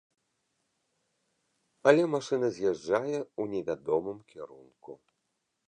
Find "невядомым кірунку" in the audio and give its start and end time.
3.55-4.91